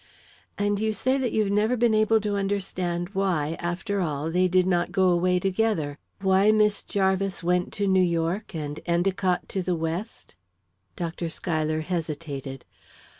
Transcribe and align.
"And 0.57 0.79
you 0.79 0.93
say 0.93 1.19
that 1.19 1.31
you've 1.31 1.51
never 1.51 1.77
been 1.77 1.93
able 1.93 2.19
to 2.21 2.33
understand 2.35 3.09
why, 3.09 3.55
after 3.59 3.99
all, 4.01 4.31
they 4.31 4.47
did 4.47 4.65
not 4.65 4.91
go 4.91 5.09
away 5.09 5.37
together 5.37 5.99
why 6.21 6.51
Miss 6.51 6.81
Jarvis 6.81 7.43
went 7.43 7.71
to 7.73 7.85
New 7.85 8.01
York 8.01 8.55
and 8.55 8.79
Endicott 8.87 9.47
to 9.49 9.61
the 9.61 9.75
West?" 9.75 10.33
Dr. 10.95 11.29
Schuyler 11.29 11.81
hesitated. 11.81 12.65